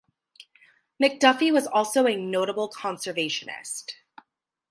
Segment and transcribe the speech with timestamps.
[0.99, 3.91] McDuffie was also a notable conservationist.